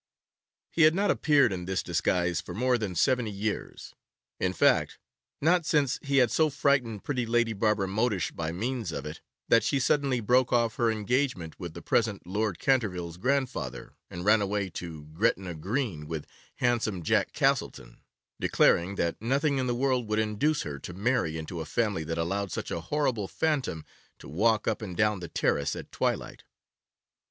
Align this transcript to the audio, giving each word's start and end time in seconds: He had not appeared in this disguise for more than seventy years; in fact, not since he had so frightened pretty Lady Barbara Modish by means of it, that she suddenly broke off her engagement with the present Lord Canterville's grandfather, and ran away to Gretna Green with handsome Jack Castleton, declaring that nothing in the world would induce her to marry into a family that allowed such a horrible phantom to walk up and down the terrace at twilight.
He 0.71 0.81
had 0.81 0.95
not 0.95 1.11
appeared 1.11 1.53
in 1.53 1.65
this 1.65 1.83
disguise 1.83 2.41
for 2.41 2.55
more 2.55 2.79
than 2.79 2.95
seventy 2.95 3.29
years; 3.29 3.93
in 4.39 4.51
fact, 4.51 4.97
not 5.41 5.63
since 5.63 5.99
he 6.01 6.17
had 6.17 6.31
so 6.31 6.49
frightened 6.49 7.03
pretty 7.03 7.27
Lady 7.27 7.53
Barbara 7.53 7.87
Modish 7.87 8.31
by 8.31 8.51
means 8.51 8.91
of 8.91 9.05
it, 9.05 9.21
that 9.49 9.61
she 9.63 9.79
suddenly 9.79 10.19
broke 10.19 10.51
off 10.51 10.77
her 10.77 10.89
engagement 10.89 11.59
with 11.59 11.75
the 11.75 11.83
present 11.83 12.25
Lord 12.25 12.57
Canterville's 12.57 13.17
grandfather, 13.17 13.93
and 14.09 14.25
ran 14.25 14.41
away 14.41 14.71
to 14.71 15.03
Gretna 15.13 15.53
Green 15.53 16.07
with 16.07 16.25
handsome 16.55 17.03
Jack 17.03 17.31
Castleton, 17.31 18.01
declaring 18.39 18.95
that 18.95 19.21
nothing 19.21 19.59
in 19.59 19.67
the 19.67 19.75
world 19.75 20.07
would 20.09 20.17
induce 20.17 20.63
her 20.63 20.79
to 20.79 20.93
marry 20.95 21.37
into 21.37 21.61
a 21.61 21.63
family 21.65 22.03
that 22.05 22.17
allowed 22.17 22.51
such 22.51 22.71
a 22.71 22.81
horrible 22.81 23.27
phantom 23.27 23.85
to 24.17 24.27
walk 24.27 24.67
up 24.67 24.81
and 24.81 24.97
down 24.97 25.19
the 25.19 25.27
terrace 25.27 25.75
at 25.75 25.91
twilight. 25.91 26.43